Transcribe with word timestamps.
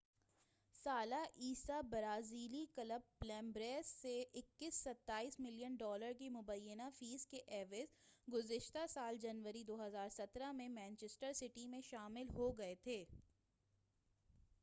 21 0.01 0.83
سالہ 0.85 1.15
عیسیٰ 1.37 1.81
برازیلی 1.89 2.65
کلب 2.75 3.01
پلمیراس 3.19 3.87
سے 4.01 4.13
27 4.37 5.37
ملین 5.39 5.75
ڈالر 5.75 6.11
کی 6.19 6.29
مبینہ 6.29 6.89
فیس 6.99 7.27
کے 7.27 7.41
عوض 7.51 7.93
گذشتہ 8.27 8.87
سال 8.89 9.17
جنوری 9.21 9.63
2017 9.69 10.51
میں 10.55 10.69
مانچسٹر 10.71 11.33
سٹی 11.35 11.67
میں 11.67 11.81
شامل 11.83 12.35
ہو 12.35 12.51
گئے 12.57 12.75
تھے 12.83 13.03